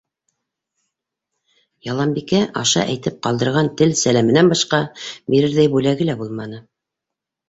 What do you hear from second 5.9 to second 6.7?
лә булманы.